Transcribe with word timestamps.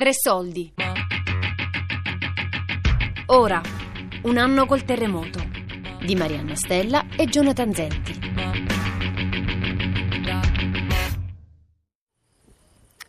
Tre 0.00 0.14
soldi. 0.14 0.72
Ora, 3.26 3.60
un 4.22 4.38
anno 4.38 4.64
col 4.64 4.86
terremoto 4.86 5.46
di 6.02 6.14
Marianna 6.14 6.54
Stella 6.54 7.04
e 7.14 7.26
Jonathan 7.26 7.74
Zenti. 7.74 8.18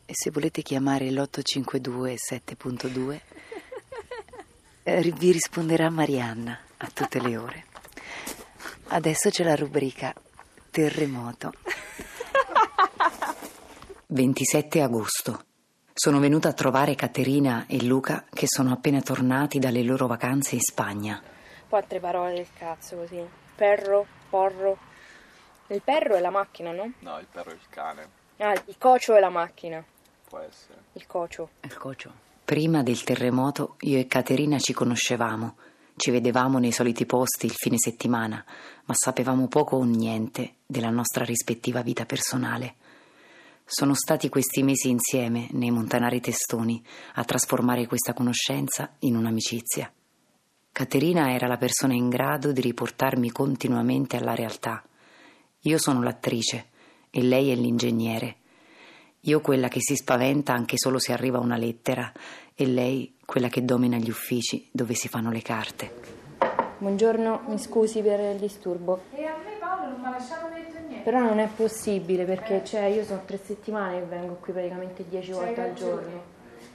E 0.03 0.13
se 0.13 0.31
volete 0.31 0.61
chiamare 0.63 1.09
l'852 1.11 2.15
7.2 2.29 3.19
eh, 4.83 5.13
vi 5.17 5.31
risponderà 5.31 5.89
Marianna 5.89 6.59
a 6.75 6.89
tutte 6.93 7.21
le 7.21 7.37
ore. 7.37 7.65
Adesso 8.87 9.29
c'è 9.29 9.45
la 9.45 9.55
rubrica 9.55 10.13
Terremoto. 10.69 11.53
27 14.07 14.81
agosto. 14.81 15.45
Sono 16.03 16.17
venuta 16.17 16.49
a 16.49 16.53
trovare 16.53 16.95
Caterina 16.95 17.65
e 17.67 17.83
Luca 17.83 18.25
che 18.27 18.47
sono 18.47 18.71
appena 18.71 19.01
tornati 19.01 19.59
dalle 19.59 19.83
loro 19.83 20.07
vacanze 20.07 20.55
in 20.55 20.61
Spagna. 20.61 21.21
Quattro 21.69 21.99
parole 21.99 22.33
del 22.33 22.47
cazzo 22.57 22.95
così. 22.95 23.23
Perro, 23.53 24.07
porro. 24.27 24.79
Il 25.67 25.83
perro 25.83 26.15
è 26.15 26.19
la 26.19 26.31
macchina, 26.31 26.71
no? 26.71 26.91
No, 27.01 27.19
il 27.19 27.27
perro 27.31 27.51
è 27.51 27.53
il 27.53 27.69
cane. 27.69 28.07
Ah, 28.37 28.53
il 28.53 28.75
cocio 28.79 29.13
è 29.13 29.19
la 29.19 29.29
macchina. 29.29 29.85
Può 30.27 30.39
essere. 30.39 30.79
Il 30.93 31.05
cocio. 31.05 31.49
Il 31.61 31.77
cocio. 31.77 32.11
Prima 32.43 32.81
del 32.81 33.03
terremoto 33.03 33.75
io 33.81 33.99
e 33.99 34.07
Caterina 34.07 34.57
ci 34.57 34.73
conoscevamo, 34.73 35.55
ci 35.97 36.09
vedevamo 36.09 36.57
nei 36.57 36.71
soliti 36.71 37.05
posti 37.05 37.45
il 37.45 37.53
fine 37.53 37.77
settimana, 37.77 38.43
ma 38.85 38.93
sapevamo 38.95 39.47
poco 39.47 39.75
o 39.75 39.83
niente 39.83 40.55
della 40.65 40.89
nostra 40.89 41.23
rispettiva 41.23 41.83
vita 41.83 42.07
personale. 42.07 42.77
Sono 43.73 43.93
stati 43.93 44.27
questi 44.27 44.63
mesi 44.63 44.89
insieme, 44.89 45.47
nei 45.51 45.71
Montanari 45.71 46.19
Testoni, 46.19 46.83
a 47.13 47.23
trasformare 47.23 47.87
questa 47.87 48.11
conoscenza 48.11 48.95
in 48.99 49.15
un'amicizia. 49.15 49.89
Caterina 50.73 51.31
era 51.31 51.47
la 51.47 51.55
persona 51.55 51.93
in 51.93 52.09
grado 52.09 52.51
di 52.51 52.59
riportarmi 52.59 53.31
continuamente 53.31 54.17
alla 54.17 54.35
realtà. 54.35 54.83
Io 55.61 55.77
sono 55.77 56.03
l'attrice 56.03 56.65
e 57.09 57.21
lei 57.21 57.49
è 57.49 57.55
l'ingegnere. 57.55 58.35
Io 59.21 59.39
quella 59.39 59.69
che 59.69 59.79
si 59.79 59.95
spaventa 59.95 60.51
anche 60.51 60.77
solo 60.77 60.99
se 60.99 61.13
arriva 61.13 61.39
una 61.39 61.55
lettera 61.55 62.11
e 62.53 62.65
lei 62.65 63.15
quella 63.23 63.47
che 63.47 63.63
domina 63.63 63.95
gli 63.95 64.09
uffici 64.09 64.67
dove 64.69 64.95
si 64.95 65.07
fanno 65.07 65.31
le 65.31 65.41
carte. 65.41 65.93
Buongiorno, 66.77 67.43
mi 67.47 67.57
scusi 67.57 68.01
per 68.01 68.19
il 68.19 68.37
disturbo. 68.37 69.03
E 69.13 69.23
a 69.23 69.37
me 69.37 69.55
Paolo 69.57 69.91
non 69.91 70.01
mi 70.01 70.07
ha 70.07 70.09
lasciato 70.09 70.49
niente. 70.49 70.70
Però 71.03 71.19
non 71.19 71.39
è 71.39 71.47
possibile 71.47 72.25
perché 72.25 72.63
cioè, 72.63 72.83
io 72.83 73.03
sono 73.03 73.21
tre 73.25 73.39
settimane 73.43 73.99
che 73.99 74.05
vengo 74.05 74.35
qui 74.35 74.53
praticamente 74.53 75.05
dieci 75.07 75.31
volte 75.31 75.61
al 75.61 75.67
ragione. 75.67 76.01
giorno. 76.01 76.23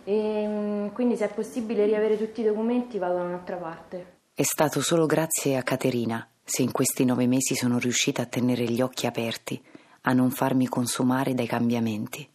E 0.05 0.47
mm, 0.47 0.87
quindi 0.89 1.17
se 1.17 1.27
è 1.27 1.35
possibile 1.35 1.85
riavere 1.85 2.17
tutti 2.17 2.41
i 2.41 2.45
documenti 2.45 2.99
vado 2.99 3.15
da 3.15 3.23
un'altra 3.23 3.57
parte. 3.57 4.15
È 4.35 4.43
stato 4.43 4.81
solo 4.81 5.07
grazie 5.07 5.57
a 5.57 5.63
Caterina 5.63 6.29
se 6.49 6.63
in 6.63 6.71
questi 6.71 7.05
nove 7.05 7.27
mesi 7.27 7.57
sono 7.57 7.79
riuscita 7.79 8.23
a 8.23 8.27
tenere 8.27 8.71
gli 8.71 8.81
occhi 8.81 9.07
aperti, 9.07 9.61
a 10.03 10.13
non 10.13 10.31
farmi 10.31 10.69
consumare 10.69 11.35
dai 11.35 11.49
cambiamenti. 11.49 12.27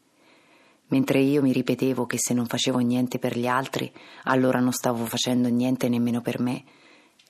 Mentre 0.88 1.20
io 1.20 1.42
mi 1.42 1.54
ripetevo 1.54 2.06
che 2.06 2.18
se 2.20 2.34
non 2.34 2.46
facevo 2.46 2.80
niente 2.80 3.20
per 3.20 3.38
gli 3.38 3.48
altri, 3.48 3.90
allora 4.24 4.60
non 4.60 4.74
stavo 4.74 5.06
facendo 5.06 5.48
niente 5.48 5.88
nemmeno 5.88 6.20
per 6.20 6.42
me, 6.42 6.62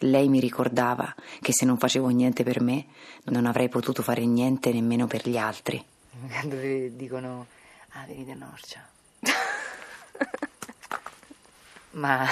lei 0.02 0.28
mi 0.30 0.40
ricordava 0.40 1.14
che 1.42 1.54
se 1.54 1.66
non 1.66 1.78
facevo 1.78 2.08
niente 2.10 2.44
per 2.44 2.62
me, 2.62 2.86
non 3.26 3.46
avrei 3.46 3.70
potuto 3.70 4.02
fare 4.04 4.26
niente 4.26 4.72
nemmeno 4.72 5.08
per 5.08 5.28
gli 5.28 5.38
altri. 5.38 5.84
Quando 6.30 6.56
dicono, 6.90 7.48
ah, 7.94 8.06
vieni 8.06 8.26
da 8.26 8.34
Norcia. 8.36 8.88
Ma 11.92 12.26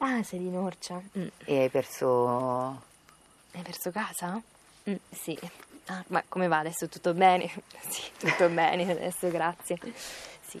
Ah, 0.00 0.22
sei 0.22 0.38
di 0.38 0.50
Norcia? 0.50 1.00
Mm. 1.18 1.26
e 1.44 1.60
hai 1.60 1.68
perso 1.70 2.82
Hai 3.52 3.62
perso 3.62 3.90
casa? 3.90 4.40
Mm, 4.88 4.94
sì. 5.10 5.36
Ah, 5.86 6.04
ma 6.08 6.22
come 6.28 6.46
va 6.48 6.58
adesso? 6.58 6.88
Tutto 6.88 7.14
bene? 7.14 7.50
Sì, 7.88 8.02
tutto 8.18 8.48
bene 8.48 8.90
adesso, 8.90 9.28
grazie. 9.30 9.78
Sì. 10.46 10.60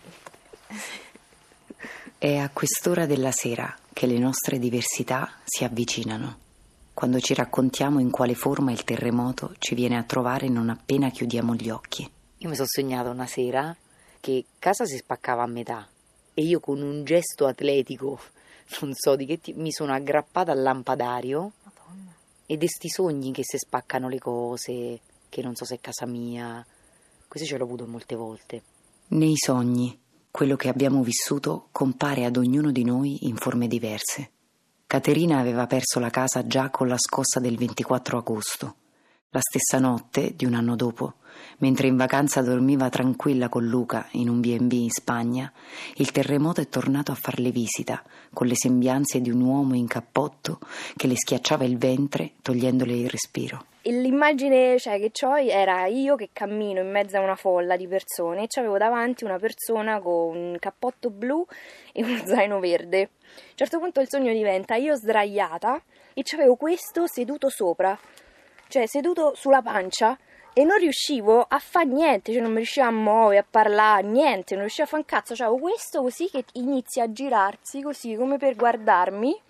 È 2.16 2.36
a 2.36 2.50
quest'ora 2.50 3.06
della 3.06 3.30
sera 3.30 3.74
che 3.92 4.06
le 4.06 4.18
nostre 4.18 4.58
diversità 4.58 5.30
si 5.44 5.64
avvicinano, 5.64 6.38
quando 6.94 7.20
ci 7.20 7.34
raccontiamo 7.34 8.00
in 8.00 8.10
quale 8.10 8.34
forma 8.34 8.72
il 8.72 8.82
terremoto 8.82 9.54
ci 9.58 9.74
viene 9.74 9.96
a 9.96 10.02
trovare 10.02 10.48
non 10.48 10.68
appena 10.68 11.10
chiudiamo 11.10 11.54
gli 11.54 11.70
occhi. 11.70 12.10
Io 12.38 12.48
mi 12.48 12.54
sono 12.54 12.66
sognata 12.68 13.10
una 13.10 13.26
sera 13.26 13.76
che 14.20 14.44
casa 14.58 14.84
si 14.84 14.96
spaccava 14.96 15.42
a 15.42 15.46
metà 15.46 15.88
e 16.34 16.42
io 16.42 16.60
con 16.60 16.80
un 16.82 17.04
gesto 17.04 17.46
atletico, 17.46 18.20
non 18.80 18.92
so 18.94 19.16
di 19.16 19.26
che 19.26 19.40
tipo, 19.40 19.60
mi 19.60 19.72
sono 19.72 19.92
aggrappata 19.92 20.52
al 20.52 20.62
lampadario 20.62 21.52
Madonna. 21.62 22.12
ed 22.46 22.62
esti 22.62 22.88
sogni 22.88 23.32
che 23.32 23.42
si 23.44 23.58
spaccano 23.58 24.08
le 24.08 24.18
cose, 24.18 25.00
che 25.28 25.42
non 25.42 25.54
so 25.54 25.64
se 25.64 25.76
è 25.76 25.80
casa 25.80 26.06
mia. 26.06 26.64
Questo 27.26 27.48
ce 27.48 27.56
l'ho 27.56 27.64
avuto 27.64 27.86
molte 27.86 28.14
volte. 28.14 28.62
Nei 29.08 29.34
sogni, 29.36 29.96
quello 30.38 30.54
che 30.54 30.68
abbiamo 30.68 31.02
vissuto 31.02 31.66
compare 31.72 32.24
ad 32.24 32.36
ognuno 32.36 32.70
di 32.70 32.84
noi 32.84 33.26
in 33.26 33.34
forme 33.34 33.66
diverse. 33.66 34.30
Caterina 34.86 35.40
aveva 35.40 35.66
perso 35.66 35.98
la 35.98 36.10
casa 36.10 36.46
già 36.46 36.70
con 36.70 36.86
la 36.86 36.96
scossa 36.96 37.40
del 37.40 37.56
24 37.56 38.18
agosto. 38.18 38.74
La 39.30 39.40
stessa 39.40 39.78
notte, 39.78 40.32
di 40.34 40.46
un 40.46 40.54
anno 40.54 40.74
dopo, 40.74 41.16
mentre 41.58 41.86
in 41.86 41.98
vacanza 41.98 42.40
dormiva 42.40 42.88
tranquilla 42.88 43.50
con 43.50 43.66
Luca 43.66 44.08
in 44.12 44.30
un 44.30 44.40
B&B 44.40 44.72
in 44.72 44.88
Spagna, 44.88 45.52
il 45.96 46.10
terremoto 46.12 46.62
è 46.62 46.68
tornato 46.70 47.12
a 47.12 47.14
farle 47.14 47.50
visita, 47.50 48.02
con 48.32 48.46
le 48.46 48.56
sembianze 48.56 49.20
di 49.20 49.28
un 49.28 49.42
uomo 49.42 49.74
in 49.74 49.86
cappotto 49.86 50.58
che 50.96 51.06
le 51.06 51.14
schiacciava 51.14 51.64
il 51.64 51.76
ventre 51.76 52.36
togliendole 52.40 52.94
il 52.94 53.10
respiro. 53.10 53.66
L'immagine 53.82 54.78
cioè, 54.78 54.98
che 54.98 55.12
ho 55.26 55.36
era 55.38 55.84
io 55.84 56.16
che 56.16 56.30
cammino 56.32 56.80
in 56.80 56.90
mezzo 56.90 57.18
a 57.18 57.20
una 57.20 57.36
folla 57.36 57.76
di 57.76 57.86
persone 57.86 58.44
e 58.44 58.48
avevo 58.54 58.78
davanti 58.78 59.24
una 59.24 59.38
persona 59.38 60.00
con 60.00 60.36
un 60.36 60.56
cappotto 60.58 61.10
blu 61.10 61.44
e 61.92 62.02
uno 62.02 62.16
zaino 62.24 62.60
verde. 62.60 63.02
A 63.02 63.06
un 63.06 63.56
certo 63.56 63.78
punto 63.78 64.00
il 64.00 64.08
sogno 64.08 64.32
diventa 64.32 64.74
io 64.76 64.94
sdraiata 64.94 65.82
e 66.14 66.22
c'avevo 66.22 66.56
questo 66.56 67.06
seduto 67.06 67.50
sopra, 67.50 67.98
cioè 68.68 68.86
seduto 68.86 69.32
sulla 69.34 69.62
pancia 69.62 70.16
e 70.52 70.64
non 70.64 70.78
riuscivo 70.78 71.44
a 71.48 71.58
fare 71.58 71.86
niente, 71.86 72.32
cioè 72.32 72.40
non 72.40 72.54
riuscivo 72.54 72.86
a 72.86 72.90
muovere, 72.90 73.38
a 73.38 73.46
parlare, 73.48 74.02
niente, 74.02 74.54
non 74.54 74.62
riuscivo 74.62 74.86
a 74.86 74.90
fare 74.90 75.02
un 75.02 75.08
cazzo, 75.08 75.34
c'avevo 75.34 75.58
questo 75.58 76.02
così 76.02 76.28
che 76.28 76.44
inizia 76.54 77.04
a 77.04 77.12
girarsi 77.12 77.80
così 77.80 78.16
come 78.16 78.38
per 78.38 78.56
guardarmi 78.56 79.40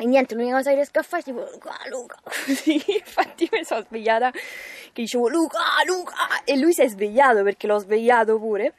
e 0.00 0.04
niente, 0.04 0.34
l'unica 0.34 0.56
cosa 0.56 0.68
che 0.70 0.76
riesco 0.76 1.00
a 1.00 1.02
fare 1.02 1.22
è 1.22 1.24
tipo 1.24 1.40
Luca, 1.40 1.76
Luca, 1.88 2.16
così, 2.22 2.74
infatti 2.86 3.48
mi 3.50 3.64
sono 3.64 3.82
svegliata 3.82 4.30
che 4.30 5.02
dicevo 5.02 5.28
Luca, 5.28 5.58
Luca 5.86 6.44
e 6.44 6.56
lui 6.56 6.72
si 6.72 6.82
è 6.82 6.88
svegliato 6.88 7.42
perché 7.42 7.66
l'ho 7.66 7.78
svegliato 7.78 8.38
pure. 8.38 8.74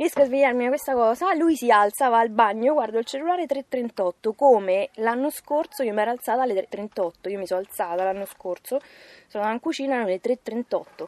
Riesco 0.00 0.22
a 0.22 0.24
svegliarmi 0.24 0.62
da 0.62 0.68
questa 0.70 0.94
cosa, 0.94 1.34
lui 1.34 1.56
si 1.56 1.70
alza, 1.70 2.08
va 2.08 2.20
al 2.20 2.30
bagno, 2.30 2.72
guardo 2.72 2.96
il 2.96 3.04
cellulare 3.04 3.44
3.38, 3.44 4.34
come 4.34 4.88
l'anno 4.94 5.28
scorso 5.28 5.82
io 5.82 5.92
mi 5.92 6.00
ero 6.00 6.12
alzata 6.12 6.40
alle 6.40 6.54
3.38, 6.54 7.28
io 7.28 7.38
mi 7.38 7.46
sono 7.46 7.60
alzata 7.60 8.02
l'anno 8.02 8.24
scorso, 8.24 8.80
sono 9.26 9.44
andata 9.44 9.52
in 9.52 9.60
cucina 9.60 10.00
alle 10.00 10.18
3.38. 10.18 11.06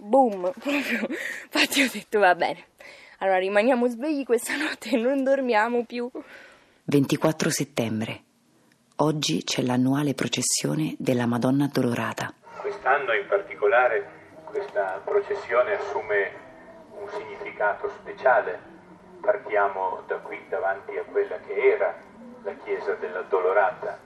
Boom, 0.00 0.52
proprio, 0.52 1.06
infatti 1.44 1.80
ho 1.80 1.88
detto 1.90 2.18
va 2.18 2.34
bene, 2.34 2.62
allora 3.20 3.38
rimaniamo 3.38 3.88
svegli 3.88 4.24
questa 4.24 4.56
notte 4.60 4.90
e 4.90 4.98
non 4.98 5.24
dormiamo 5.24 5.86
più. 5.86 6.10
24 6.82 7.48
settembre. 7.48 8.22
Oggi 8.96 9.44
c'è 9.44 9.62
l'annuale 9.62 10.12
processione 10.12 10.94
della 10.98 11.24
Madonna 11.24 11.64
Addolorata. 11.64 12.34
Quest'anno 12.60 13.14
in 13.14 13.26
particolare 13.26 14.42
questa 14.44 15.00
processione 15.02 15.72
assume 15.72 16.43
significato 17.16 17.90
speciale. 18.00 18.58
Partiamo 19.20 20.02
da 20.06 20.16
qui 20.18 20.38
davanti 20.48 20.96
a 20.96 21.04
quella 21.04 21.38
che 21.46 21.54
era 21.54 21.94
la 22.42 22.54
chiesa 22.64 22.92
dell'Addolorata. 22.94 23.98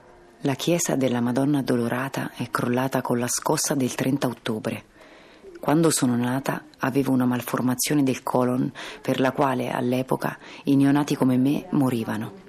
La 0.43 0.53
chiesa 0.53 0.95
della 0.95 1.19
Madonna 1.19 1.59
Addolorata 1.59 2.31
è 2.35 2.49
crollata 2.49 3.01
con 3.01 3.19
la 3.19 3.27
scossa 3.27 3.75
del 3.75 3.93
30 3.93 4.27
ottobre. 4.27 4.83
Quando 5.59 5.89
sono 5.89 6.15
nata 6.15 6.63
avevo 6.79 7.11
una 7.11 7.25
malformazione 7.25 8.03
del 8.03 8.23
colon 8.23 8.71
per 9.01 9.19
la 9.19 9.33
quale 9.33 9.69
all'epoca 9.69 10.37
i 10.63 10.77
neonati 10.77 11.15
come 11.15 11.35
me 11.35 11.65
morivano. 11.71 12.47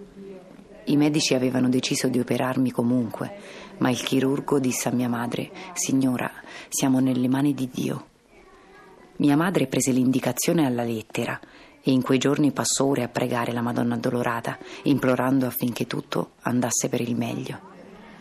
I 0.85 0.97
medici 0.97 1.35
avevano 1.35 1.69
deciso 1.69 2.07
di 2.07 2.21
operarmi 2.21 2.71
comunque, 2.71 3.37
ma 3.79 3.91
il 3.91 4.01
chirurgo 4.01 4.61
disse 4.61 4.89
a 4.89 4.93
mia 4.93 5.09
madre: 5.09 5.51
Signora, 5.73 6.31
siamo 6.69 7.01
nelle 7.01 7.29
mani 7.29 7.53
di 7.53 7.69
Dio. 7.69 8.10
Mia 9.21 9.37
madre 9.37 9.67
prese 9.67 9.91
l'indicazione 9.91 10.65
alla 10.65 10.83
lettera 10.83 11.39
e 11.83 11.91
in 11.91 12.01
quei 12.01 12.17
giorni 12.17 12.53
passò 12.53 12.87
ore 12.87 13.03
a 13.03 13.09
pregare 13.09 13.53
la 13.53 13.61
Madonna 13.61 13.97
Addolorata, 13.97 14.57
implorando 14.85 15.45
affinché 15.45 15.87
tutto 15.87 16.37
andasse 16.45 16.89
per 16.89 17.03
il 17.03 17.15
meglio. 17.15 17.61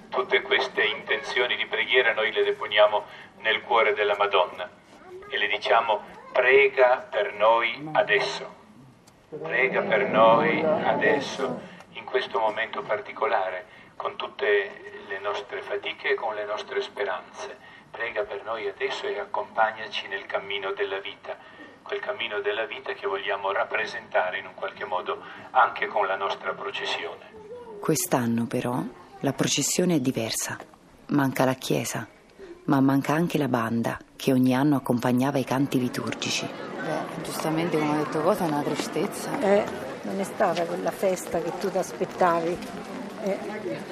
Tutte 0.09 0.41
queste 0.41 0.83
intenzioni 0.83 1.55
di 1.55 1.65
preghiera 1.67 2.13
noi 2.13 2.33
le 2.33 2.43
deponiamo 2.43 3.03
nel 3.37 3.61
cuore 3.61 3.93
della 3.93 4.17
Madonna 4.17 4.69
e 5.29 5.37
le 5.37 5.47
diciamo 5.47 6.01
prega 6.33 7.07
per 7.09 7.33
noi 7.33 7.91
adesso. 7.93 8.55
Prega 9.41 9.81
per 9.83 10.09
noi 10.09 10.61
adesso, 10.61 11.61
in 11.93 12.03
questo 12.03 12.39
momento 12.39 12.81
particolare, 12.81 13.67
con 13.95 14.17
tutte 14.17 15.05
le 15.07 15.19
nostre 15.19 15.61
fatiche 15.61 16.09
e 16.09 16.15
con 16.15 16.35
le 16.35 16.43
nostre 16.43 16.81
speranze. 16.81 17.68
Prega 17.91 18.23
per 18.23 18.43
noi 18.43 18.67
adesso 18.67 19.07
e 19.07 19.19
accompagnaci 19.19 20.07
nel 20.07 20.25
cammino 20.25 20.71
della 20.73 20.99
vita, 20.99 21.35
quel 21.81 21.99
cammino 21.99 22.39
della 22.39 22.65
vita 22.65 22.93
che 22.93 23.07
vogliamo 23.07 23.51
rappresentare 23.51 24.39
in 24.39 24.45
un 24.45 24.53
qualche 24.53 24.85
modo 24.85 25.21
anche 25.51 25.87
con 25.87 26.05
la 26.05 26.15
nostra 26.15 26.53
processione. 26.53 27.37
Quest'anno 27.79 28.45
però 28.45 28.81
la 29.21 29.33
processione 29.33 29.95
è 29.95 29.99
diversa. 29.99 30.57
Manca 31.07 31.43
la 31.45 31.55
chiesa, 31.55 32.07
ma 32.65 32.79
manca 32.79 33.13
anche 33.13 33.37
la 33.37 33.47
banda 33.47 33.97
che 34.15 34.31
ogni 34.31 34.53
anno 34.53 34.75
accompagnava 34.75 35.39
i 35.39 35.43
canti 35.43 35.79
liturgici. 35.79 36.47
Beh, 36.47 37.23
giustamente 37.23 37.77
come 37.77 37.93
ha 37.93 38.03
detto 38.03 38.21
cosa 38.21 38.45
è 38.45 38.47
una 38.47 38.61
tristezza. 38.61 39.39
Eh, 39.41 39.65
non 40.03 40.19
è 40.19 40.23
stata 40.23 40.63
quella 40.65 40.91
festa 40.91 41.41
che 41.41 41.51
tu 41.59 41.69
ti 41.71 41.77
aspettavi. 41.77 42.57
Eh, 43.21 43.37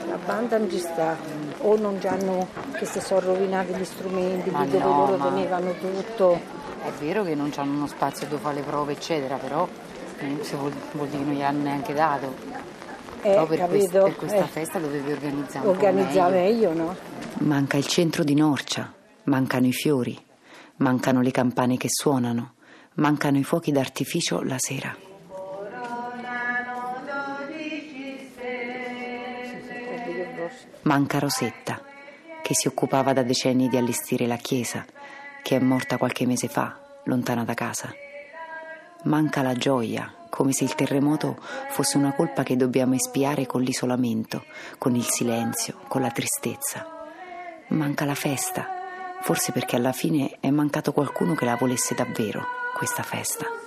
la 0.08 0.18
banda 0.18 0.58
non 0.58 0.70
ci 0.70 0.80
sta, 0.80 1.18
o 1.60 1.76
non 1.78 2.00
già 2.00 2.12
hanno, 2.12 2.48
che 2.74 2.86
si 2.86 3.00
sono 3.02 3.20
rovinati 3.22 3.74
gli 3.74 3.84
strumenti, 3.84 4.50
Ma 4.50 4.64
di 4.66 4.72
dove 4.72 4.84
no, 4.86 4.98
loro 4.98 5.18
ma- 5.18 5.30
tenevano 5.30 5.74
tutto. 5.74 6.40
È 6.84 6.92
vero 7.00 7.24
che 7.24 7.36
non 7.36 7.52
hanno 7.58 7.74
uno 7.74 7.88
spazio 7.88 8.26
dove 8.28 8.42
fare 8.42 8.56
le 8.56 8.62
prove, 8.62 8.94
eccetera, 8.94 9.36
però 9.36 9.68
eh, 10.20 10.38
se 10.42 10.56
vuol, 10.56 10.72
vuol 10.94 11.08
dire 11.10 11.20
che 11.24 11.26
non 11.30 11.36
gli 11.38 11.42
hanno 11.44 11.64
neanche 11.64 11.94
dato. 11.94 12.34
Eh, 13.22 13.30
Però 13.32 13.46
per, 13.48 13.68
quest- 13.68 13.92
per 13.92 14.16
questa 14.16 14.38
Eh, 14.46 14.48
festa 14.48 14.80
dovevi 14.80 15.12
organizzare 15.12 15.66
un 15.68 15.72
organizza 15.76 16.24
po' 16.26 16.30
meglio. 16.32 16.70
meglio, 16.72 16.74
no? 16.86 16.96
Manca 17.40 17.76
il 17.78 17.86
centro 17.88 18.24
di 18.24 18.34
Norcia, 18.36 18.94
mancano 19.24 19.66
i 19.68 19.74
fiori, 19.74 20.18
mancano 20.78 21.22
le 21.22 21.32
campane 21.32 21.76
che 21.78 21.88
suonano, 21.90 22.54
mancano 22.96 23.38
i 23.38 23.44
fuochi 23.44 23.72
d'artificio 23.72 24.42
la 24.44 24.56
sera. 24.58 24.96
Manca 30.88 31.20
Rosetta, 31.20 31.82
che 32.42 32.54
si 32.56 32.70
occupava 32.70 33.12
da 33.12 33.22
decenni 33.22 33.68
di 33.68 33.76
allestire 33.76 34.26
la 34.26 34.38
chiesa, 34.38 34.86
che 35.44 35.58
è 35.58 35.60
morta 35.60 35.98
qualche 35.98 36.26
mese 36.26 36.48
fa, 36.48 36.80
lontana 37.04 37.44
da 37.44 37.54
casa. 37.54 37.94
Manca 39.04 39.42
la 39.42 39.54
gioia, 39.54 40.10
come 40.30 40.54
se 40.54 40.64
il 40.64 40.76
terremoto 40.76 41.38
fosse 41.72 41.98
una 41.98 42.14
colpa 42.14 42.44
che 42.44 42.56
dobbiamo 42.56 42.94
espiare 42.94 43.46
con 43.46 43.64
l'isolamento, 43.64 44.46
con 44.78 44.96
il 44.96 45.04
silenzio, 45.04 45.78
con 45.90 46.00
la 46.00 46.12
tristezza. 46.12 46.88
Manca 47.68 48.06
la 48.06 48.16
festa, 48.16 48.66
forse 49.20 49.52
perché 49.52 49.76
alla 49.76 49.92
fine 49.92 50.38
è 50.40 50.50
mancato 50.52 50.94
qualcuno 50.94 51.36
che 51.36 51.44
la 51.44 51.58
volesse 51.58 51.96
davvero, 51.96 52.46
questa 52.74 53.04
festa. 53.04 53.67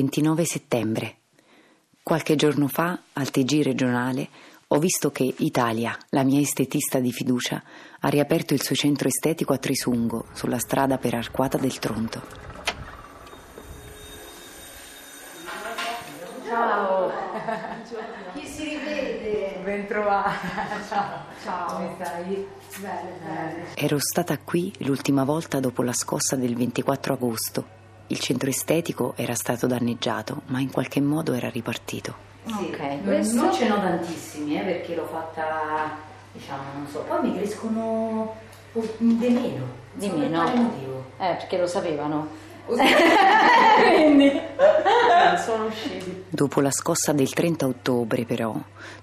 29 0.00 0.46
settembre. 0.46 1.16
Qualche 2.02 2.34
giorno 2.34 2.68
fa, 2.68 2.98
al 3.12 3.30
TG 3.30 3.62
regionale, 3.62 4.28
ho 4.68 4.78
visto 4.78 5.10
che 5.10 5.34
Italia, 5.38 5.94
la 6.10 6.22
mia 6.22 6.40
estetista 6.40 7.00
di 7.00 7.12
fiducia, 7.12 7.62
ha 8.00 8.08
riaperto 8.08 8.54
il 8.54 8.62
suo 8.62 8.74
centro 8.74 9.08
estetico 9.08 9.52
a 9.52 9.58
Trisungo, 9.58 10.24
sulla 10.32 10.58
strada 10.58 10.96
per 10.96 11.12
Arquata 11.14 11.58
del 11.58 11.78
Tronto. 11.78 12.22
Ben 19.62 19.86
trovata. 19.86 20.32
Ciao. 20.88 21.24
Ciao. 21.44 21.76
Come 21.76 21.94
stai? 21.96 22.46
Bene, 22.78 23.12
bene. 23.22 23.64
Ero 23.74 23.98
stata 23.98 24.38
qui 24.38 24.72
l'ultima 24.78 25.24
volta 25.24 25.60
dopo 25.60 25.82
la 25.82 25.92
scossa 25.92 26.36
del 26.36 26.56
24 26.56 27.12
agosto. 27.12 27.79
Il 28.10 28.18
centro 28.18 28.50
estetico 28.50 29.12
era 29.16 29.34
stato 29.36 29.68
danneggiato, 29.68 30.42
ma 30.46 30.58
in 30.58 30.72
qualche 30.72 31.00
modo 31.00 31.32
era 31.32 31.48
ripartito. 31.48 32.12
Ok, 32.44 33.04
Questo- 33.04 33.40
non 33.40 33.52
ce 33.52 33.68
n'ho 33.68 33.76
tantissimi 33.76 34.58
eh, 34.58 34.62
perché 34.64 34.96
l'ho 34.96 35.06
fatta, 35.06 35.96
diciamo, 36.32 36.62
non 36.76 36.88
so, 36.88 37.04
poi 37.06 37.28
mi 37.30 37.36
crescono 37.36 38.34
di 38.72 39.28
meno. 39.28 39.64
Di 39.92 40.06
so 40.06 40.10
per 40.14 40.18
meno? 40.28 40.42
quale 40.42 40.58
motivo. 40.58 41.04
Eh, 41.18 41.34
perché 41.36 41.58
lo 41.58 41.68
sapevano. 41.68 42.26
sono 45.44 45.66
usciti. 45.66 46.24
Dopo 46.28 46.60
la 46.60 46.70
scossa 46.72 47.12
del 47.12 47.32
30 47.32 47.64
ottobre, 47.66 48.24
però, 48.24 48.54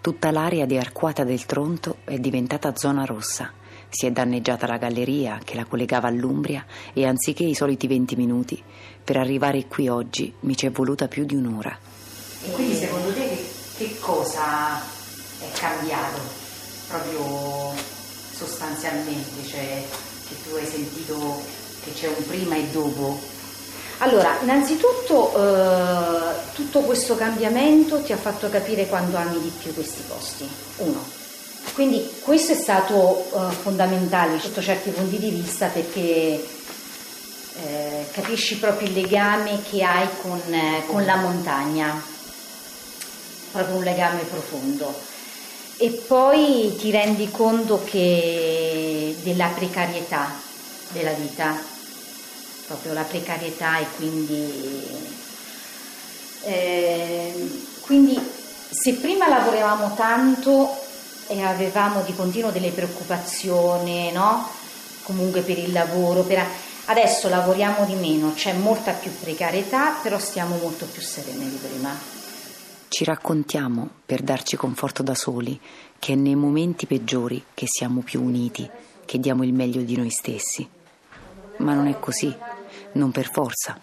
tutta 0.02 0.32
l'area 0.32 0.66
di 0.66 0.78
Arquata 0.78 1.24
del 1.24 1.46
Tronto 1.46 1.98
è 2.04 2.18
diventata 2.18 2.76
zona 2.76 3.06
rossa. 3.06 3.52
Si 3.90 4.06
è 4.06 4.12
danneggiata 4.12 4.68
la 4.68 4.78
galleria 4.78 5.40
che 5.44 5.56
la 5.56 5.66
collegava 5.66 6.08
all'Umbria 6.08 6.66
e 6.94 7.06
anziché 7.06 7.44
i 7.44 7.56
soliti 7.56 7.88
20 7.88 8.16
minuti, 8.16 8.62
per 9.04 9.18
arrivare 9.18 9.66
qui 9.68 9.88
oggi 9.88 10.34
mi 10.42 10.56
ci 10.56 10.66
è 10.66 10.72
voluta 10.72 11.08
più 11.08 11.26
di 11.26 11.36
un'ora. 11.36 11.78
E 12.44 12.52
quindi 12.52 12.76
secondo 12.76 13.12
te 13.14 13.28
che, 13.28 13.48
che 13.78 14.00
cosa 14.00 14.80
è 14.80 15.58
cambiato 15.58 16.22
proprio 16.88 17.74
sostanzialmente? 18.32 19.48
Cioè 19.48 19.84
che 20.28 20.36
tu 20.44 20.56
hai 20.56 20.66
sentito 20.66 21.42
che 21.84 21.94
c'è 21.94 22.08
un 22.08 22.28
prima 22.28 22.56
e 22.56 22.68
dopo? 22.72 23.36
Allora, 24.00 24.38
innanzitutto 24.42 25.34
eh, 25.36 26.36
tutto 26.54 26.82
questo 26.82 27.16
cambiamento 27.16 28.02
ti 28.02 28.14
ha 28.14 28.18
fatto 28.18 28.50
capire 28.50 28.86
quando 28.88 29.18
ami 29.18 29.42
di 29.42 29.52
più 29.62 29.74
questi 29.74 30.04
posti. 30.08 30.48
Uno. 30.78 31.26
Quindi 31.78 32.10
questo 32.22 32.54
è 32.54 32.56
stato 32.56 33.24
eh, 33.24 33.54
fondamentale 33.54 34.40
sotto 34.40 34.64
certi 34.64 34.90
punti 34.90 35.20
di 35.20 35.30
vista 35.30 35.68
perché 35.68 36.00
eh, 37.54 38.08
capisci 38.14 38.58
proprio 38.58 38.88
il 38.88 38.96
legame 38.96 39.62
che 39.62 39.84
hai 39.84 40.08
con, 40.20 40.42
eh, 40.52 40.82
con 40.88 41.06
la 41.06 41.18
montagna, 41.18 42.04
proprio 43.52 43.76
un 43.76 43.84
legame 43.84 44.22
profondo. 44.22 44.92
E 45.78 45.92
poi 45.92 46.76
ti 46.80 46.90
rendi 46.90 47.30
conto 47.30 47.84
che 47.84 49.16
della 49.22 49.50
precarietà 49.50 50.34
della 50.94 51.12
vita, 51.12 51.62
proprio 52.66 52.94
la 52.94 53.04
precarietà 53.04 53.78
e 53.78 53.86
quindi, 53.98 54.88
eh, 56.42 57.50
quindi 57.82 58.20
se 58.68 58.96
prima 58.96 59.28
lavoravamo 59.28 59.94
tanto 59.94 60.86
e 61.28 61.42
avevamo 61.42 62.02
di 62.02 62.14
continuo 62.16 62.52
delle 62.52 62.72
preoccupazioni, 62.72 64.12
no? 64.12 64.50
Comunque 65.04 65.42
per 65.42 65.58
il 65.58 65.72
lavoro, 65.72 66.24
per... 66.24 66.46
adesso 66.86 67.30
lavoriamo 67.30 67.86
di 67.86 67.96
meno, 67.96 68.34
c'è 68.34 68.54
molta 68.54 68.92
più 68.92 69.12
precarietà, 69.18 70.00
però 70.02 70.20
stiamo 70.20 70.58
molto 70.58 70.86
più 70.86 71.02
sereni 71.02 71.50
di 71.50 71.56
prima. 71.58 72.16
Ci 72.90 73.04
raccontiamo, 73.04 73.90
per 74.06 74.22
darci 74.22 74.56
conforto 74.56 75.04
da 75.04 75.14
soli, 75.14 75.60
che 76.00 76.14
è 76.14 76.16
nei 76.16 76.36
momenti 76.36 76.86
peggiori 76.86 77.44
che 77.54 77.66
siamo 77.68 78.02
più 78.02 78.24
uniti, 78.24 78.70
che 79.06 79.20
diamo 79.20 79.44
il 79.44 79.54
meglio 79.54 79.82
di 79.82 79.96
noi 79.96 80.10
stessi. 80.10 80.68
Ma 81.58 81.74
non 81.74 81.88
è 81.88 82.00
così, 82.00 82.36
non 82.94 83.12
per 83.12 83.30
forza. 83.30 83.80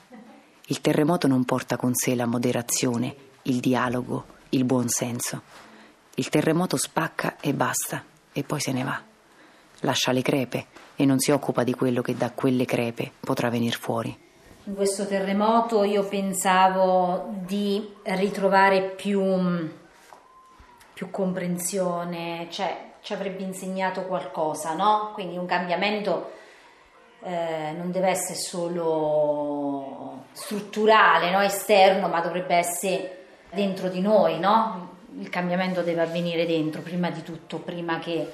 Il 0.66 0.80
terremoto 0.80 1.26
non 1.26 1.44
porta 1.44 1.76
con 1.76 1.94
sé 1.94 2.14
la 2.14 2.26
moderazione, 2.26 3.14
il 3.42 3.60
dialogo, 3.60 4.24
il 4.50 4.64
buonsenso. 4.64 5.42
Il 6.16 6.28
terremoto 6.28 6.76
spacca 6.76 7.36
e 7.40 7.52
basta, 7.52 8.04
e 8.32 8.44
poi 8.44 8.60
se 8.60 8.72
ne 8.72 8.84
va. 8.84 9.00
Lascia 9.80 10.12
le 10.12 10.22
crepe 10.22 10.66
e 10.96 11.04
non 11.04 11.18
si 11.18 11.32
occupa 11.32 11.64
di 11.64 11.74
quello 11.74 12.02
che 12.02 12.16
da 12.16 12.30
quelle 12.30 12.64
crepe 12.64 13.10
potrà 13.18 13.50
venire 13.50 13.76
fuori. 13.76 14.16
In 14.66 14.74
questo 14.74 15.06
terremoto 15.06 15.82
io 15.84 16.04
pensavo 16.04 17.34
di 17.44 17.96
ritrovare 18.04 18.82
più, 18.82 19.68
più 20.92 21.10
comprensione, 21.10 22.46
cioè 22.50 22.92
ci 23.02 23.12
avrebbe 23.12 23.42
insegnato 23.42 24.04
qualcosa, 24.04 24.74
no? 24.74 25.10
Quindi 25.12 25.36
un 25.36 25.46
cambiamento 25.46 26.30
eh, 27.24 27.74
non 27.76 27.90
deve 27.90 28.08
essere 28.08 28.38
solo 28.38 30.24
strutturale, 30.32 31.30
no? 31.30 31.40
esterno, 31.40 32.08
ma 32.08 32.20
dovrebbe 32.20 32.54
essere 32.54 33.24
dentro 33.50 33.88
di 33.88 34.00
noi, 34.00 34.38
no? 34.38 34.83
Il 35.18 35.28
cambiamento 35.28 35.82
deve 35.82 36.02
avvenire 36.02 36.46
dentro, 36.46 36.80
prima 36.82 37.10
di 37.10 37.22
tutto, 37.22 37.58
prima 37.58 37.98
che 37.98 38.30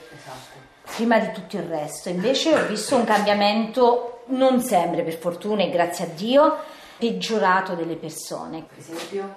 prima 0.96 1.18
di 1.18 1.30
tutto 1.32 1.56
il 1.56 1.64
resto. 1.64 2.08
Invece 2.08 2.54
ho 2.54 2.66
visto 2.66 2.96
un 2.96 3.04
cambiamento, 3.04 4.22
non 4.26 4.60
sempre 4.60 5.02
per 5.02 5.14
fortuna 5.14 5.62
e 5.62 5.70
grazie 5.70 6.04
a 6.04 6.08
Dio, 6.08 6.56
peggiorato 6.98 7.74
delle 7.74 7.96
persone. 7.96 8.64
Per 8.68 8.78
esempio, 8.78 9.36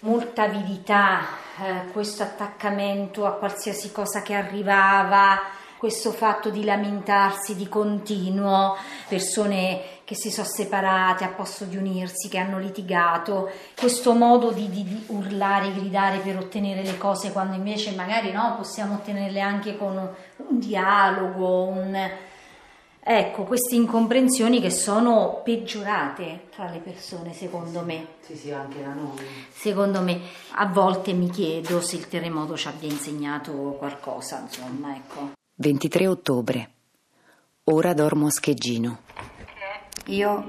Molta 0.00 0.44
avidità, 0.44 1.20
eh, 1.62 1.90
questo 1.92 2.22
attaccamento 2.22 3.26
a 3.26 3.32
qualsiasi 3.32 3.92
cosa 3.92 4.22
che 4.22 4.34
arrivava, 4.34 5.40
questo 5.76 6.12
fatto 6.12 6.50
di 6.50 6.64
lamentarsi 6.64 7.56
di 7.56 7.68
continuo, 7.68 8.76
persone 9.08 9.99
che 10.10 10.16
si 10.16 10.32
sono 10.32 10.48
separate 10.48 11.22
a 11.22 11.28
posto 11.28 11.64
di 11.66 11.76
unirsi, 11.76 12.28
che 12.28 12.38
hanno 12.38 12.58
litigato, 12.58 13.48
questo 13.78 14.12
modo 14.12 14.50
di, 14.50 14.68
di- 14.68 14.82
di 14.82 15.04
urlare, 15.06 15.72
gridare 15.72 16.18
per 16.18 16.36
ottenere 16.36 16.82
le 16.82 16.98
cose 16.98 17.30
quando 17.30 17.54
invece 17.54 17.92
magari 17.92 18.32
no, 18.32 18.56
possiamo 18.56 18.94
ottenerle 18.94 19.38
anche 19.38 19.76
con 19.76 19.96
un, 19.96 20.08
un 20.48 20.58
dialogo, 20.58 21.62
un... 21.66 22.10
Ecco, 23.02 23.44
queste 23.44 23.76
incomprensioni 23.76 24.60
che 24.60 24.70
sono 24.70 25.42
peggiorate 25.44 26.48
tra 26.50 26.68
le 26.68 26.78
persone, 26.78 27.32
secondo 27.32 27.82
me. 27.82 28.06
Sì, 28.18 28.34
sì, 28.34 28.50
anche 28.50 28.82
da 28.82 28.92
noi. 28.92 29.16
Secondo 29.52 30.00
me, 30.00 30.22
a 30.56 30.66
volte 30.66 31.12
mi 31.12 31.30
chiedo 31.30 31.80
se 31.80 31.94
il 31.94 32.08
terremoto 32.08 32.56
ci 32.56 32.66
abbia 32.66 32.88
insegnato 32.88 33.52
qualcosa, 33.78 34.40
insomma, 34.40 34.92
ecco. 34.92 35.30
23 35.54 36.08
ottobre. 36.08 36.70
Ora 37.62 37.94
dormo 37.94 38.26
a 38.26 38.30
Scheggino. 38.30 39.19
Io 40.06 40.44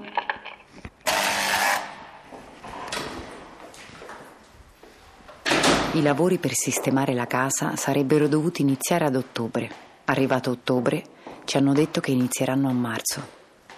I 5.93 6.01
lavori 6.01 6.38
per 6.38 6.53
sistemare 6.53 7.13
la 7.13 7.27
casa 7.27 7.75
sarebbero 7.75 8.29
dovuti 8.29 8.62
iniziare 8.62 9.03
ad 9.03 9.15
ottobre. 9.17 9.70
Arrivato 10.05 10.50
ottobre, 10.50 11.03
ci 11.43 11.58
hanno 11.58 11.74
detto 11.74 12.00
che 12.00 12.12
inizieranno 12.12 12.70
a 12.70 12.72
marzo. 12.72 13.22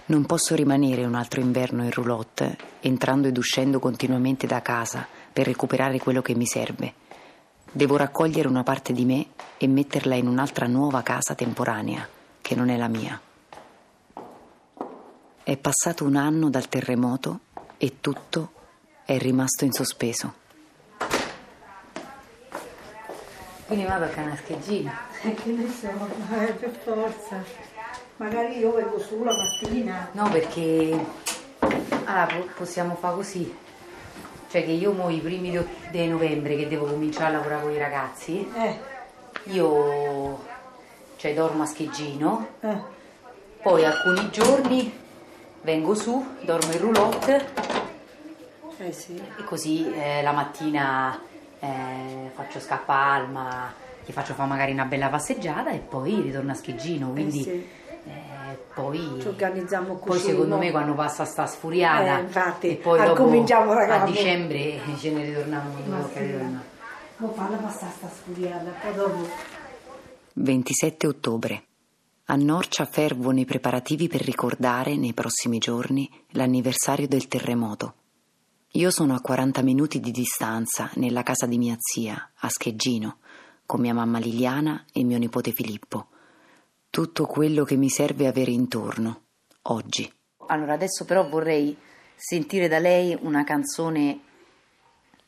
Non 0.05 0.27
posso 0.27 0.53
rimanere 0.53 1.05
un 1.05 1.15
altro 1.15 1.41
inverno 1.41 1.83
in 1.83 1.89
roulotte, 1.89 2.55
entrando 2.81 3.27
ed 3.27 3.35
uscendo 3.35 3.79
continuamente 3.79 4.45
da 4.45 4.61
casa 4.61 5.07
per 5.33 5.47
recuperare 5.47 5.97
quello 5.97 6.21
che 6.21 6.35
mi 6.35 6.45
serve. 6.45 6.93
Devo 7.71 7.97
raccogliere 7.97 8.47
una 8.47 8.61
parte 8.61 8.93
di 8.93 9.05
me 9.05 9.29
e 9.57 9.67
metterla 9.67 10.13
in 10.13 10.27
un'altra 10.27 10.67
nuova 10.67 11.01
casa 11.01 11.33
temporanea, 11.33 12.07
che 12.41 12.53
non 12.53 12.69
è 12.69 12.77
la 12.77 12.89
mia. 12.89 13.19
È 15.45 15.57
passato 15.57 16.05
un 16.05 16.15
anno 16.15 16.49
dal 16.49 16.69
terremoto 16.69 17.39
e 17.77 17.99
tutto 17.99 18.51
è 19.05 19.17
rimasto 19.17 19.65
in 19.65 19.73
sospeso. 19.73 20.33
Quindi 23.65 23.83
vado 23.83 24.05
a 24.05 24.07
Canascheggino. 24.07 24.91
Eh, 25.23 25.33
che 25.33 25.49
ne 25.51 25.69
so, 25.69 25.89
eh, 26.33 26.53
per 26.53 26.71
forza. 26.83 27.43
Magari 28.17 28.57
io 28.59 28.73
vengo 28.73 28.97
su 28.99 29.21
la 29.21 29.33
mattina. 29.33 30.07
No, 30.13 30.29
perché 30.29 31.05
allora, 31.59 32.25
po- 32.25 32.49
possiamo 32.55 32.95
fare 32.95 33.15
così. 33.15 33.53
Cioè 34.49 34.63
che 34.63 34.71
io 34.71 34.93
mo 34.93 35.09
i 35.09 35.19
primi 35.19 35.51
di 35.91 36.07
novembre 36.07 36.55
che 36.55 36.69
devo 36.69 36.85
cominciare 36.85 37.33
a 37.35 37.37
lavorare 37.37 37.63
con 37.63 37.71
i 37.71 37.77
ragazzi, 37.77 38.49
Eh, 38.55 38.79
io 39.51 40.41
cioè, 41.17 41.33
dormo 41.33 41.63
a 41.63 41.65
Scheggino, 41.65 42.47
eh. 42.61 42.77
poi 43.61 43.83
alcuni 43.83 44.29
giorni 44.29 45.01
vengo 45.63 45.95
su, 45.95 46.25
dormo 46.41 46.71
in 46.71 46.79
roulotte 46.79 47.45
Eh 48.77 48.91
sì. 48.91 49.15
e 49.15 49.43
così 49.43 49.91
eh, 49.93 50.21
la 50.21 50.31
mattina 50.31 51.19
eh, 51.59 52.29
faccio 52.33 52.59
scappa 52.59 52.93
Alma, 52.93 53.73
gli 54.05 54.11
faccio 54.11 54.33
fare 54.33 54.49
magari 54.49 54.71
una 54.73 54.85
bella 54.85 55.07
passeggiata 55.09 55.71
e 55.71 55.77
poi 55.79 56.21
ritorno 56.21 56.51
a 56.51 56.55
Scheggino, 56.55 57.09
quindi 57.11 57.41
sì. 57.41 57.49
eh, 57.51 58.57
poi, 58.73 59.17
Ci 59.21 59.27
organizziamo 59.27 59.95
poi 59.95 60.07
così. 60.09 60.27
secondo 60.27 60.55
mo. 60.55 60.61
me 60.61 60.71
quando 60.71 60.93
passa 60.93 61.23
sta 61.25 61.45
sfuriata 61.45 62.17
Eh, 62.17 62.21
infatti, 62.21 62.69
e 62.69 62.75
poi 62.75 62.99
ah, 62.99 63.05
dopo 63.05 63.29
a 63.29 64.03
dicembre 64.05 64.79
ce 64.99 65.11
ne 65.11 65.25
ritorniamo 65.25 65.75
tocca 65.89 66.19
sì. 66.19 66.71
Mo 67.17 67.31
falla 67.31 67.55
passare 67.57 67.91
sta 67.95 68.09
sfuriata, 68.13 68.71
poi 68.81 68.93
dopo. 68.95 69.27
27 70.33 71.07
ottobre. 71.07 71.63
A 72.27 72.35
Norcia 72.35 72.85
fervono 72.85 73.41
i 73.41 73.45
preparativi 73.45 74.07
per 74.07 74.21
ricordare, 74.21 74.95
nei 74.95 75.13
prossimi 75.13 75.57
giorni, 75.57 76.09
l'anniversario 76.29 77.05
del 77.05 77.27
terremoto. 77.27 77.95
Io 78.71 78.91
sono 78.91 79.13
a 79.13 79.19
40 79.19 79.61
minuti 79.61 79.99
di 79.99 80.11
distanza, 80.11 80.89
nella 80.95 81.21
casa 81.21 81.45
di 81.47 81.57
mia 81.57 81.75
zia, 81.77 82.31
a 82.33 82.47
Scheggino, 82.47 83.17
con 83.65 83.81
mia 83.81 83.93
mamma 83.93 84.19
Liliana 84.19 84.85
e 84.93 85.03
mio 85.03 85.17
nipote 85.17 85.51
Filippo. 85.51 86.07
Tutto 86.89 87.25
quello 87.25 87.65
che 87.65 87.75
mi 87.75 87.89
serve 87.89 88.25
avere 88.25 88.51
intorno, 88.51 89.23
oggi. 89.63 90.09
Allora 90.47 90.73
adesso 90.73 91.03
però 91.03 91.27
vorrei 91.27 91.75
sentire 92.15 92.69
da 92.69 92.79
lei 92.79 93.17
una 93.19 93.43
canzone 93.43 94.19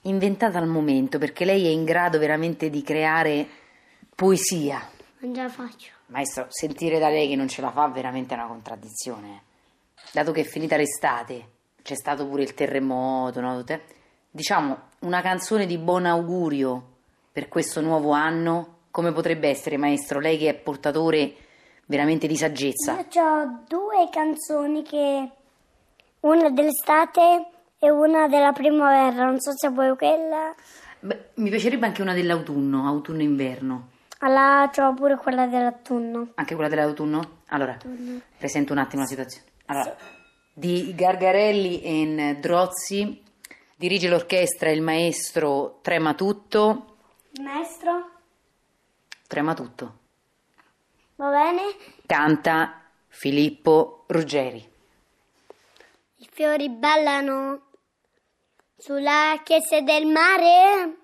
inventata 0.04 0.60
al 0.60 0.68
momento 0.68 1.18
perché 1.18 1.44
lei 1.44 1.66
è 1.66 1.70
in 1.70 1.84
grado 1.84 2.20
veramente 2.20 2.70
di 2.70 2.82
creare 2.82 3.46
poesia. 4.16 4.94
Non 5.26 5.34
ce 5.34 5.42
la 5.42 5.50
faccio. 5.50 5.92
Maestro, 6.08 6.46
sentire 6.50 7.00
da 7.00 7.10
lei 7.10 7.28
che 7.28 7.36
non 7.36 7.48
ce 7.48 7.62
la 7.62 7.72
fa 7.72 7.88
veramente 7.88 8.36
è 8.36 8.38
una 8.38 8.46
contraddizione. 8.46 9.42
Dato 10.12 10.32
che 10.32 10.42
è 10.42 10.44
finita 10.44 10.78
l'estate, 10.78 11.50
c'è 11.82 11.96
stato 11.96 12.28
pure 12.28 12.44
il 12.44 12.54
terremoto, 12.54 13.42
no? 13.42 13.64
Diciamo 14.30 14.78
una 15.00 15.22
canzone 15.22 15.66
di 15.66 15.80
buon 15.80 16.06
augurio 16.06 16.94
per 17.32 17.48
questo 17.48 17.82
nuovo 17.82 18.12
anno, 18.12 18.82
come 18.92 19.12
potrebbe 19.12 19.50
essere, 19.50 19.78
maestro, 19.78 20.20
lei 20.20 20.38
che 20.38 20.50
è 20.50 20.54
portatore 20.54 21.34
veramente 21.88 22.28
di 22.28 22.38
saggezza? 22.38 22.92
Io 23.12 23.24
ho 23.24 23.64
due 23.68 24.08
canzoni 24.12 24.84
che 24.84 25.30
una 26.20 26.50
dell'estate 26.52 27.48
e 27.80 27.90
una 27.90 28.28
della 28.28 28.52
primavera. 28.52 29.26
Non 29.26 29.40
so 29.40 29.54
se 29.56 29.70
vuoi 29.70 29.98
quella. 29.98 30.54
Beh, 31.00 31.30
mi 31.36 31.50
piacerebbe 31.50 31.88
anche 31.88 32.04
una 32.04 32.14
dell'autunno, 32.14 32.86
autunno-inverno. 32.86 33.94
Allora 34.26 34.70
c'ho 34.74 34.92
pure 34.96 35.18
quella 35.18 35.46
dell'autunno. 35.46 36.32
Anche 36.34 36.56
quella 36.56 36.68
dell'autunno? 36.68 37.42
Allora, 37.50 37.78
presento 38.40 38.74
un 38.74 38.80
attimo 38.80 39.04
la 39.04 39.08
situazione. 39.08 39.46
Allora, 39.68 39.96
di 40.52 40.96
Gargarelli 40.96 41.84
e 41.84 42.38
Drozzi, 42.40 43.24
dirige 43.76 44.10
l'orchestra 44.10 44.72
il 44.72 44.82
maestro 44.82 45.78
Trematutto. 45.84 46.98
Il 47.34 47.44
maestro? 47.44 48.10
Trematutto. 49.28 49.98
Va 51.18 51.30
bene? 51.30 51.62
Canta 52.08 52.82
Filippo 53.08 54.06
Ruggeri. 54.08 54.74
I 56.16 56.30
fiori 56.32 56.72
ballano 56.72 57.62
sulla 58.76 59.40
chiesa 59.44 59.82
del 59.82 60.08
mare. 60.08 61.04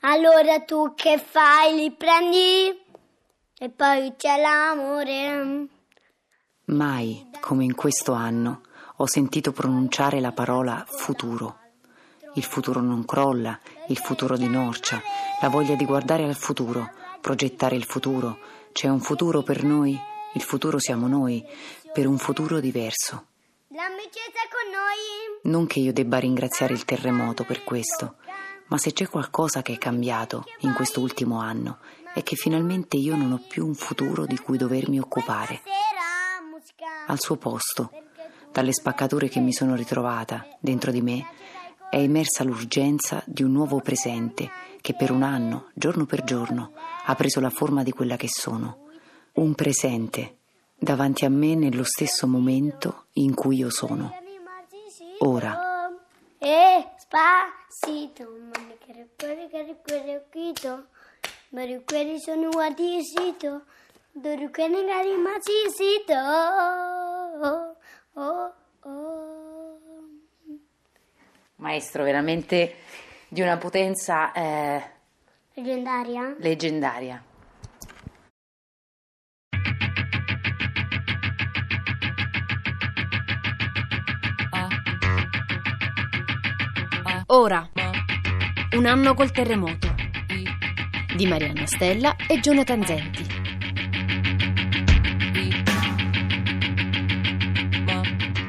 Allora 0.00 0.60
tu 0.60 0.94
che 0.94 1.18
fai? 1.18 1.74
Li 1.74 1.90
prendi 1.90 2.86
e 3.58 3.68
poi 3.68 4.14
c'è 4.16 4.40
l'amore. 4.40 5.66
Mai, 6.66 7.28
come 7.40 7.64
in 7.64 7.74
questo 7.74 8.12
anno, 8.12 8.60
ho 8.96 9.06
sentito 9.06 9.50
pronunciare 9.52 10.20
la 10.20 10.32
parola 10.32 10.84
futuro. 10.86 11.58
Il 12.34 12.44
futuro 12.44 12.80
non 12.80 13.04
crolla, 13.04 13.58
il 13.88 13.98
futuro 13.98 14.36
di 14.36 14.48
Norcia, 14.48 15.02
la 15.40 15.48
voglia 15.48 15.74
di 15.74 15.84
guardare 15.84 16.24
al 16.24 16.36
futuro, 16.36 16.90
progettare 17.20 17.74
il 17.74 17.84
futuro. 17.84 18.38
C'è 18.70 18.86
un 18.86 19.00
futuro 19.00 19.42
per 19.42 19.64
noi, 19.64 19.98
il 20.34 20.42
futuro 20.42 20.78
siamo 20.78 21.08
noi, 21.08 21.44
per 21.92 22.06
un 22.06 22.18
futuro 22.18 22.60
diverso. 22.60 23.26
L'amicizia 23.68 24.46
con 24.48 24.70
noi. 24.70 25.52
Non 25.52 25.66
che 25.66 25.80
io 25.80 25.92
debba 25.92 26.18
ringraziare 26.18 26.74
il 26.74 26.84
terremoto 26.84 27.42
per 27.44 27.64
questo, 27.64 28.16
ma 28.68 28.78
se 28.78 28.92
c'è 28.92 29.08
qualcosa 29.08 29.62
che 29.62 29.74
è 29.74 29.78
cambiato 29.78 30.44
in 30.60 30.72
questo 30.72 31.00
ultimo 31.00 31.40
anno 31.40 31.78
è 32.14 32.22
che 32.22 32.36
finalmente 32.36 32.96
io 32.96 33.16
non 33.16 33.32
ho 33.32 33.42
più 33.46 33.66
un 33.66 33.74
futuro 33.74 34.26
di 34.26 34.38
cui 34.38 34.56
dovermi 34.56 34.98
occupare. 34.98 35.62
Al 37.06 37.20
suo 37.20 37.36
posto, 37.36 37.90
dalle 38.52 38.72
spaccature 38.72 39.28
che 39.28 39.40
mi 39.40 39.52
sono 39.52 39.74
ritrovata 39.74 40.46
dentro 40.60 40.90
di 40.90 41.00
me, 41.00 41.26
è 41.90 41.96
emersa 41.96 42.44
l'urgenza 42.44 43.22
di 43.26 43.42
un 43.42 43.52
nuovo 43.52 43.80
presente 43.80 44.50
che 44.80 44.94
per 44.94 45.10
un 45.10 45.22
anno, 45.22 45.70
giorno 45.74 46.06
per 46.06 46.24
giorno, 46.24 46.72
ha 47.04 47.14
preso 47.14 47.40
la 47.40 47.50
forma 47.50 47.82
di 47.82 47.92
quella 47.92 48.16
che 48.16 48.28
sono. 48.28 48.86
Un 49.34 49.54
presente 49.54 50.36
davanti 50.76 51.24
a 51.24 51.30
me 51.30 51.54
nello 51.54 51.84
stesso 51.84 52.26
momento 52.26 53.06
in 53.14 53.34
cui 53.34 53.56
io 53.56 53.70
sono. 53.70 54.12
Ora. 55.20 55.66
E 56.38 56.90
spasito, 57.08 58.28
mani 58.52 58.76
che 58.78 59.08
cuore 59.16 59.48
che 59.48 59.76
cuore 59.82 60.16
occhito, 60.16 60.88
mari 61.50 61.82
quelli 61.84 62.20
sono 62.20 62.50
guardisito, 62.50 63.64
che 64.12 65.00
rimasisito. 65.00 66.12
Oh, 67.40 67.76
oh, 68.12 68.52
oh. 68.82 69.78
Maestro 71.56 72.04
veramente 72.04 72.74
di 73.28 73.40
una 73.40 73.56
potenza 73.56 74.32
eh, 74.32 74.82
Leggendaria? 75.54 76.36
leggendaria. 76.38 77.22
Ora, 87.30 87.68
un 88.74 88.86
anno 88.86 89.12
col 89.12 89.30
terremoto 89.30 89.94
di 91.14 91.26
Marianna 91.26 91.66
Stella 91.66 92.16
e 92.26 92.40
Jonathan 92.40 92.82
Zenti. 92.86 93.26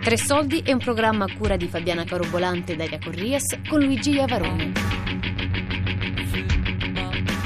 Tre 0.01 0.17
soldi 0.17 0.61
è 0.61 0.71
un 0.71 0.79
programma 0.79 1.25
a 1.25 1.35
cura 1.35 1.57
di 1.57 1.67
Fabiana 1.67 2.05
Carobolante 2.05 2.71
e 2.71 2.77
Daria 2.77 2.99
Corrias 2.99 3.59
con 3.67 3.81
Luigi 3.81 4.11
Iavarone. 4.11 4.71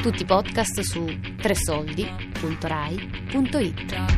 Tutti 0.04 0.22
i 0.22 0.26
podcast 0.26 0.82
su 0.82 1.20
tresoldi.rai.it. 1.42 4.13